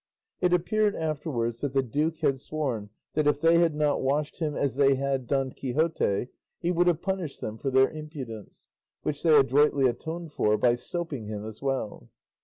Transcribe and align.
It 0.39 0.51
appeared 0.51 0.95
afterwards 0.95 1.61
that 1.61 1.73
the 1.73 1.83
duke 1.83 2.21
had 2.21 2.39
sworn 2.39 2.89
that 3.13 3.27
if 3.27 3.39
they 3.39 3.59
had 3.59 3.75
not 3.75 4.01
washed 4.01 4.39
him 4.39 4.55
as 4.55 4.75
they 4.75 4.95
had 4.95 5.27
Don 5.27 5.51
Quixote 5.51 6.27
he 6.59 6.71
would 6.71 6.87
have 6.87 7.03
punished 7.03 7.39
them 7.39 7.55
for 7.59 7.69
their 7.69 7.91
impudence, 7.91 8.69
which 9.03 9.21
they 9.21 9.37
adroitly 9.37 9.85
atoned 9.85 10.31
for 10.33 10.57
by 10.57 10.75
soaping 10.75 11.25
him 11.27 11.45
as 11.45 11.61
well. 11.61 12.09